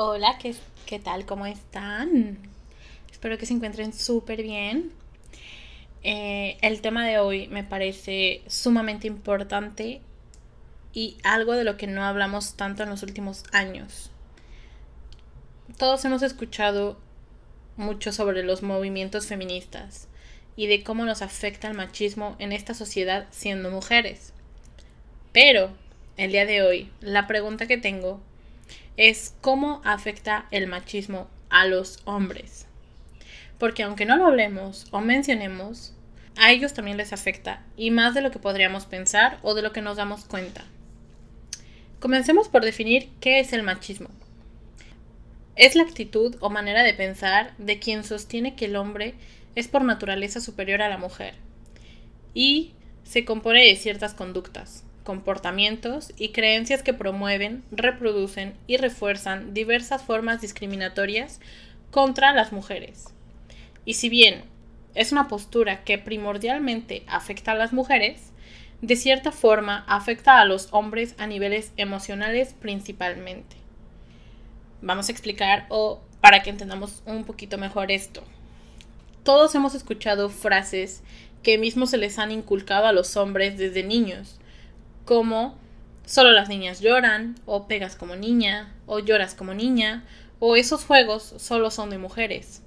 Hola, 0.00 0.38
¿qué, 0.40 0.54
qué 0.86 1.00
tal? 1.00 1.26
¿Cómo 1.26 1.44
están? 1.44 2.38
Espero 3.10 3.36
que 3.36 3.46
se 3.46 3.54
encuentren 3.54 3.92
súper 3.92 4.44
bien. 4.44 4.92
Eh, 6.04 6.56
el 6.62 6.80
tema 6.82 7.04
de 7.04 7.18
hoy 7.18 7.48
me 7.48 7.64
parece 7.64 8.42
sumamente 8.46 9.08
importante 9.08 10.00
y 10.92 11.16
algo 11.24 11.54
de 11.54 11.64
lo 11.64 11.76
que 11.76 11.88
no 11.88 12.04
hablamos 12.04 12.54
tanto 12.54 12.84
en 12.84 12.90
los 12.90 13.02
últimos 13.02 13.42
años. 13.50 14.12
Todos 15.78 16.04
hemos 16.04 16.22
escuchado 16.22 16.96
mucho 17.76 18.12
sobre 18.12 18.44
los 18.44 18.62
movimientos 18.62 19.26
feministas 19.26 20.06
y 20.54 20.68
de 20.68 20.84
cómo 20.84 21.06
nos 21.06 21.22
afecta 21.22 21.66
el 21.66 21.76
machismo 21.76 22.36
en 22.38 22.52
esta 22.52 22.72
sociedad 22.72 23.26
siendo 23.32 23.68
mujeres. 23.68 24.32
Pero, 25.32 25.70
el 26.16 26.30
día 26.30 26.46
de 26.46 26.62
hoy, 26.62 26.88
la 27.00 27.26
pregunta 27.26 27.66
que 27.66 27.78
tengo 27.78 28.20
es 28.96 29.34
cómo 29.40 29.80
afecta 29.84 30.46
el 30.50 30.66
machismo 30.66 31.28
a 31.50 31.66
los 31.66 32.00
hombres. 32.04 32.66
Porque 33.58 33.82
aunque 33.82 34.06
no 34.06 34.16
lo 34.16 34.26
hablemos 34.26 34.86
o 34.90 35.00
mencionemos, 35.00 35.94
a 36.36 36.52
ellos 36.52 36.72
también 36.72 36.96
les 36.96 37.12
afecta 37.12 37.64
y 37.76 37.90
más 37.90 38.14
de 38.14 38.20
lo 38.20 38.30
que 38.30 38.38
podríamos 38.38 38.86
pensar 38.86 39.38
o 39.42 39.54
de 39.54 39.62
lo 39.62 39.72
que 39.72 39.82
nos 39.82 39.96
damos 39.96 40.24
cuenta. 40.24 40.64
Comencemos 42.00 42.48
por 42.48 42.64
definir 42.64 43.08
qué 43.20 43.40
es 43.40 43.52
el 43.52 43.64
machismo. 43.64 44.08
Es 45.56 45.74
la 45.74 45.82
actitud 45.82 46.36
o 46.38 46.50
manera 46.50 46.84
de 46.84 46.94
pensar 46.94 47.54
de 47.58 47.80
quien 47.80 48.04
sostiene 48.04 48.54
que 48.54 48.66
el 48.66 48.76
hombre 48.76 49.14
es 49.56 49.66
por 49.66 49.82
naturaleza 49.82 50.40
superior 50.40 50.82
a 50.82 50.88
la 50.88 50.98
mujer 50.98 51.34
y 52.34 52.74
se 53.02 53.24
compone 53.24 53.64
de 53.64 53.74
ciertas 53.74 54.14
conductas, 54.14 54.84
comportamientos 55.08 56.12
y 56.18 56.32
creencias 56.32 56.82
que 56.82 56.92
promueven, 56.92 57.64
reproducen 57.70 58.52
y 58.66 58.76
refuerzan 58.76 59.54
diversas 59.54 60.02
formas 60.02 60.42
discriminatorias 60.42 61.40
contra 61.90 62.34
las 62.34 62.52
mujeres. 62.52 63.06
Y 63.86 63.94
si 63.94 64.10
bien 64.10 64.44
es 64.94 65.10
una 65.10 65.26
postura 65.26 65.82
que 65.82 65.96
primordialmente 65.96 67.04
afecta 67.06 67.52
a 67.52 67.54
las 67.54 67.72
mujeres, 67.72 68.32
de 68.82 68.96
cierta 68.96 69.32
forma 69.32 69.82
afecta 69.88 70.42
a 70.42 70.44
los 70.44 70.68
hombres 70.72 71.14
a 71.16 71.26
niveles 71.26 71.72
emocionales 71.78 72.54
principalmente. 72.60 73.56
Vamos 74.82 75.08
a 75.08 75.12
explicar 75.12 75.64
o 75.70 76.02
para 76.20 76.42
que 76.42 76.50
entendamos 76.50 77.02
un 77.06 77.24
poquito 77.24 77.56
mejor 77.56 77.90
esto. 77.90 78.24
Todos 79.22 79.54
hemos 79.54 79.74
escuchado 79.74 80.28
frases 80.28 81.02
que 81.42 81.56
mismo 81.56 81.86
se 81.86 81.96
les 81.96 82.18
han 82.18 82.30
inculcado 82.30 82.84
a 82.84 82.92
los 82.92 83.16
hombres 83.16 83.56
desde 83.56 83.82
niños, 83.82 84.38
como 85.08 85.56
solo 86.04 86.32
las 86.32 86.50
niñas 86.50 86.80
lloran, 86.80 87.36
o 87.46 87.66
pegas 87.66 87.96
como 87.96 88.14
niña, 88.14 88.74
o 88.84 88.98
lloras 88.98 89.34
como 89.34 89.54
niña, 89.54 90.04
o 90.38 90.54
esos 90.54 90.84
juegos 90.84 91.32
solo 91.38 91.70
son 91.70 91.88
de 91.88 91.96
mujeres. 91.96 92.60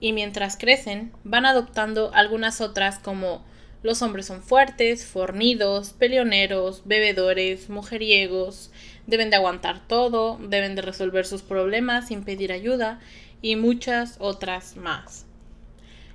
Y 0.00 0.14
mientras 0.14 0.56
crecen, 0.56 1.12
van 1.22 1.44
adoptando 1.44 2.12
algunas 2.14 2.62
otras 2.62 2.98
como 2.98 3.44
los 3.82 4.00
hombres 4.00 4.24
son 4.24 4.42
fuertes, 4.42 5.04
fornidos, 5.04 5.90
peleoneros, 5.90 6.80
bebedores, 6.86 7.68
mujeriegos, 7.68 8.70
deben 9.06 9.28
de 9.28 9.36
aguantar 9.36 9.86
todo, 9.86 10.38
deben 10.40 10.76
de 10.76 10.82
resolver 10.82 11.26
sus 11.26 11.42
problemas 11.42 12.08
sin 12.08 12.24
pedir 12.24 12.52
ayuda 12.52 13.00
y 13.42 13.56
muchas 13.56 14.16
otras 14.18 14.76
más. 14.76 15.26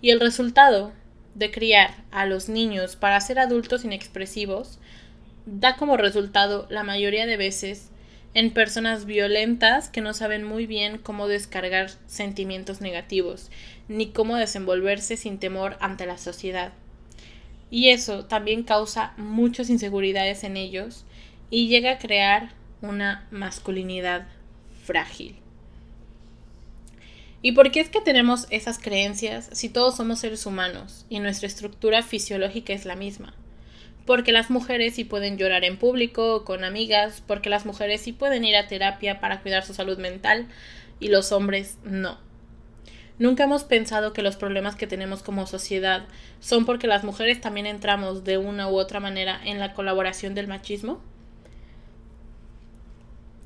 Y 0.00 0.10
el 0.10 0.20
resultado 0.20 0.92
de 1.34 1.50
criar 1.50 1.96
a 2.12 2.26
los 2.26 2.48
niños 2.48 2.94
para 2.94 3.20
ser 3.20 3.40
adultos 3.40 3.84
inexpresivos 3.84 4.78
da 5.50 5.76
como 5.76 5.96
resultado 5.96 6.66
la 6.68 6.84
mayoría 6.84 7.26
de 7.26 7.38
veces 7.38 7.90
en 8.34 8.52
personas 8.52 9.06
violentas 9.06 9.88
que 9.88 10.02
no 10.02 10.12
saben 10.12 10.44
muy 10.44 10.66
bien 10.66 10.98
cómo 10.98 11.26
descargar 11.26 11.90
sentimientos 12.06 12.82
negativos, 12.82 13.50
ni 13.88 14.08
cómo 14.08 14.36
desenvolverse 14.36 15.16
sin 15.16 15.38
temor 15.38 15.76
ante 15.80 16.04
la 16.04 16.18
sociedad. 16.18 16.72
Y 17.70 17.88
eso 17.88 18.26
también 18.26 18.62
causa 18.62 19.14
muchas 19.16 19.70
inseguridades 19.70 20.44
en 20.44 20.58
ellos 20.58 21.04
y 21.50 21.68
llega 21.68 21.92
a 21.92 21.98
crear 21.98 22.50
una 22.82 23.26
masculinidad 23.30 24.28
frágil. 24.84 25.36
¿Y 27.40 27.52
por 27.52 27.70
qué 27.70 27.80
es 27.80 27.88
que 27.88 28.00
tenemos 28.00 28.46
esas 28.50 28.78
creencias 28.78 29.48
si 29.52 29.70
todos 29.70 29.96
somos 29.96 30.18
seres 30.18 30.44
humanos 30.44 31.06
y 31.08 31.20
nuestra 31.20 31.46
estructura 31.46 32.02
fisiológica 32.02 32.74
es 32.74 32.84
la 32.84 32.96
misma? 32.96 33.34
Porque 34.08 34.32
las 34.32 34.48
mujeres 34.48 34.94
sí 34.94 35.04
pueden 35.04 35.36
llorar 35.36 35.64
en 35.64 35.76
público 35.76 36.42
con 36.46 36.64
amigas, 36.64 37.22
porque 37.26 37.50
las 37.50 37.66
mujeres 37.66 38.00
sí 38.00 38.14
pueden 38.14 38.42
ir 38.42 38.56
a 38.56 38.66
terapia 38.66 39.20
para 39.20 39.42
cuidar 39.42 39.66
su 39.66 39.74
salud 39.74 39.98
mental 39.98 40.46
y 40.98 41.08
los 41.08 41.30
hombres 41.30 41.76
no. 41.84 42.16
Nunca 43.18 43.44
hemos 43.44 43.64
pensado 43.64 44.14
que 44.14 44.22
los 44.22 44.36
problemas 44.36 44.76
que 44.76 44.86
tenemos 44.86 45.22
como 45.22 45.46
sociedad 45.46 46.06
son 46.40 46.64
porque 46.64 46.86
las 46.86 47.04
mujeres 47.04 47.42
también 47.42 47.66
entramos 47.66 48.24
de 48.24 48.38
una 48.38 48.70
u 48.70 48.78
otra 48.78 48.98
manera 48.98 49.38
en 49.44 49.58
la 49.58 49.74
colaboración 49.74 50.34
del 50.34 50.48
machismo. 50.48 51.02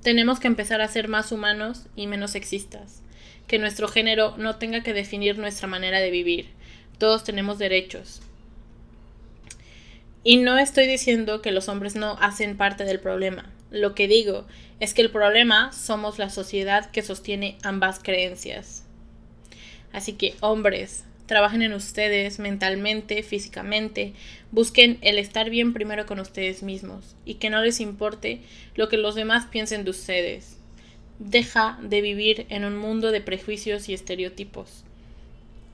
Tenemos 0.00 0.38
que 0.38 0.46
empezar 0.46 0.80
a 0.80 0.86
ser 0.86 1.08
más 1.08 1.32
humanos 1.32 1.88
y 1.96 2.06
menos 2.06 2.30
sexistas, 2.30 3.02
que 3.48 3.58
nuestro 3.58 3.88
género 3.88 4.36
no 4.36 4.54
tenga 4.58 4.84
que 4.84 4.94
definir 4.94 5.38
nuestra 5.38 5.66
manera 5.66 5.98
de 5.98 6.12
vivir. 6.12 6.50
Todos 6.98 7.24
tenemos 7.24 7.58
derechos, 7.58 8.22
y 10.24 10.36
no 10.36 10.58
estoy 10.58 10.86
diciendo 10.86 11.42
que 11.42 11.50
los 11.50 11.68
hombres 11.68 11.96
no 11.96 12.16
hacen 12.20 12.56
parte 12.56 12.84
del 12.84 13.00
problema. 13.00 13.50
Lo 13.70 13.94
que 13.94 14.06
digo 14.06 14.46
es 14.78 14.94
que 14.94 15.02
el 15.02 15.10
problema 15.10 15.72
somos 15.72 16.18
la 16.18 16.30
sociedad 16.30 16.90
que 16.90 17.02
sostiene 17.02 17.58
ambas 17.62 17.98
creencias. 17.98 18.84
Así 19.92 20.12
que 20.12 20.34
hombres, 20.40 21.04
trabajen 21.26 21.62
en 21.62 21.72
ustedes 21.72 22.38
mentalmente, 22.38 23.22
físicamente, 23.22 24.12
busquen 24.52 24.98
el 25.00 25.18
estar 25.18 25.50
bien 25.50 25.72
primero 25.72 26.06
con 26.06 26.20
ustedes 26.20 26.62
mismos 26.62 27.16
y 27.24 27.34
que 27.34 27.50
no 27.50 27.60
les 27.62 27.80
importe 27.80 28.42
lo 28.76 28.88
que 28.88 28.98
los 28.98 29.14
demás 29.14 29.46
piensen 29.46 29.84
de 29.84 29.90
ustedes. 29.90 30.56
Deja 31.18 31.78
de 31.82 32.00
vivir 32.00 32.46
en 32.48 32.64
un 32.64 32.76
mundo 32.76 33.10
de 33.10 33.20
prejuicios 33.20 33.88
y 33.88 33.94
estereotipos. 33.94 34.84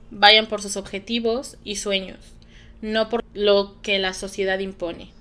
Vayan 0.09 0.47
por 0.47 0.61
sus 0.61 0.75
objetivos 0.75 1.57
y 1.63 1.75
sueños 1.75 2.38
no 2.81 3.09
por 3.09 3.23
lo 3.33 3.81
que 3.81 3.99
la 3.99 4.13
sociedad 4.13 4.59
impone. 4.59 5.11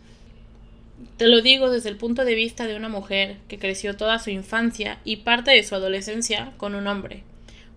Te 1.17 1.29
lo 1.29 1.43
digo 1.43 1.71
desde 1.71 1.89
el 1.89 1.97
punto 1.97 2.25
de 2.25 2.35
vista 2.35 2.67
de 2.67 2.77
una 2.77 2.89
mujer 2.89 3.37
que 3.49 3.59
creció 3.59 3.97
toda 3.97 4.19
su 4.19 4.31
infancia 4.31 4.99
y 5.05 5.19
parte 5.19 5.51
de 5.53 5.63
su 5.63 5.75
adolescencia 5.75 6.53
con 6.57 6.75
un 6.75 6.87
hombre. 6.87 7.23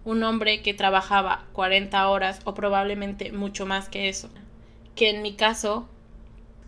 Un 0.04 0.24
hombre 0.24 0.62
que 0.62 0.74
trabajaba 0.74 1.46
40 1.54 2.08
horas 2.10 2.40
o 2.46 2.54
probablemente 2.54 3.32
mucho 3.32 3.66
más 3.66 3.90
que 3.90 4.10
eso. 4.10 4.30
Que 4.96 5.10
en 5.10 5.22
mi 5.22 5.34
caso, 5.34 5.88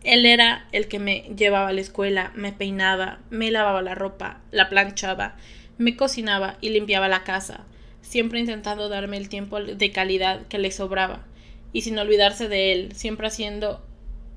él 0.03 0.25
era 0.25 0.67
el 0.71 0.87
que 0.87 0.99
me 0.99 1.21
llevaba 1.35 1.69
a 1.69 1.73
la 1.73 1.81
escuela, 1.81 2.31
me 2.35 2.51
peinaba, 2.51 3.19
me 3.29 3.49
lavaba 3.49 3.81
la 3.81 3.95
ropa, 3.95 4.41
la 4.51 4.69
planchaba, 4.69 5.35
me 5.77 5.95
cocinaba 5.95 6.57
y 6.61 6.69
limpiaba 6.69 7.07
la 7.07 7.23
casa, 7.23 7.65
siempre 8.01 8.39
intentando 8.39 8.89
darme 8.89 9.17
el 9.17 9.29
tiempo 9.29 9.59
de 9.59 9.91
calidad 9.91 10.45
que 10.47 10.59
le 10.59 10.71
sobraba 10.71 11.23
y 11.73 11.81
sin 11.81 11.97
olvidarse 11.99 12.47
de 12.47 12.71
él, 12.71 12.93
siempre 12.93 13.27
haciendo 13.27 13.83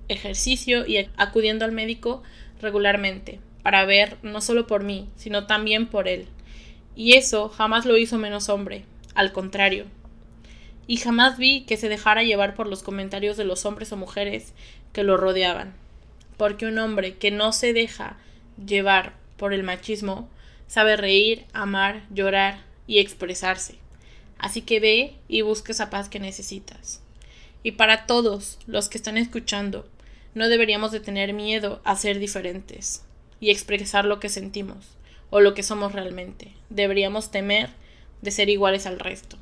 ejercicio 0.09 0.87
y 0.87 1.09
acudiendo 1.17 1.65
al 1.65 1.73
médico 1.73 2.23
regularmente 2.61 3.41
para 3.63 3.85
ver 3.85 4.17
no 4.23 4.41
solo 4.41 4.67
por 4.67 4.85
mí, 4.85 5.09
sino 5.17 5.47
también 5.47 5.89
por 5.89 6.07
él. 6.07 6.29
Y 6.95 7.15
eso 7.15 7.49
jamás 7.49 7.85
lo 7.85 7.97
hizo 7.97 8.17
menos 8.17 8.49
hombre, 8.49 8.85
al 9.15 9.33
contrario. 9.33 9.87
Y 10.87 10.99
jamás 10.99 11.37
vi 11.37 11.63
que 11.63 11.77
se 11.77 11.89
dejara 11.89 12.23
llevar 12.23 12.55
por 12.55 12.69
los 12.69 12.85
comentarios 12.85 13.37
de 13.37 13.45
los 13.45 13.67
hombres 13.67 13.91
o 13.91 13.97
mujeres 13.97 14.55
que 14.93 15.03
lo 15.03 15.17
rodeaban. 15.17 15.75
Porque 16.37 16.67
un 16.67 16.79
hombre 16.79 17.17
que 17.17 17.33
no 17.33 17.53
se 17.53 17.73
deja 17.73 18.19
llevar 18.65 19.15
por 19.37 19.53
el 19.53 19.65
machismo 19.65 20.31
sabe 20.69 20.97
reír, 20.97 21.45
amar, 21.53 22.05
llorar 22.11 22.61
y 22.87 23.01
expresarse. 23.01 23.75
Así 24.39 24.63
que 24.63 24.79
ve 24.79 25.15
y 25.27 25.43
busca 25.43 25.73
esa 25.73 25.91
paz 25.91 26.09
que 26.09 26.21
necesitas. 26.21 27.03
Y 27.67 27.73
para 27.73 28.07
todos 28.07 28.61
los 28.69 28.89
que 28.89 28.97
están 28.97 29.17
escuchando, 29.17 29.89
no 30.35 30.49
deberíamos 30.49 30.93
de 30.93 31.01
tener 31.01 31.33
miedo 31.33 31.81
a 31.83 31.97
ser 31.97 32.21
diferentes 32.21 33.05
y 33.41 33.51
expresar 33.51 34.05
lo 34.05 34.21
que 34.21 34.29
sentimos 34.29 34.97
o 35.31 35.41
lo 35.41 35.53
que 35.53 35.65
somos 35.65 35.91
realmente. 35.91 36.53
Deberíamos 36.71 37.33
temer 37.33 37.71
de 38.23 38.31
ser 38.31 38.51
iguales 38.51 38.87
al 38.87 39.01
resto. 39.01 39.37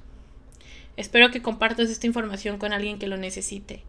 Espero 0.96 1.30
que 1.30 1.42
compartas 1.42 1.90
esta 1.90 2.06
información 2.06 2.56
con 2.56 2.72
alguien 2.72 2.98
que 2.98 3.08
lo 3.08 3.18
necesite. 3.18 3.82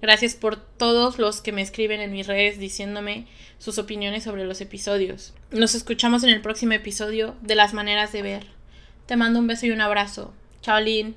Gracias 0.00 0.36
por 0.36 0.54
todos 0.54 1.18
los 1.18 1.40
que 1.40 1.50
me 1.50 1.60
escriben 1.60 2.00
en 2.00 2.12
mis 2.12 2.28
redes 2.28 2.60
diciéndome 2.60 3.26
sus 3.58 3.78
opiniones 3.78 4.22
sobre 4.22 4.44
los 4.44 4.60
episodios. 4.60 5.34
Nos 5.50 5.74
escuchamos 5.74 6.22
en 6.22 6.30
el 6.30 6.42
próximo 6.42 6.74
episodio 6.74 7.34
de 7.42 7.56
Las 7.56 7.74
Maneras 7.74 8.12
de 8.12 8.22
Ver. 8.22 8.46
Te 9.06 9.16
mando 9.16 9.40
un 9.40 9.48
beso 9.48 9.66
y 9.66 9.72
un 9.72 9.80
abrazo. 9.80 10.32
Chao, 10.62 10.78
Lynn. 10.78 11.16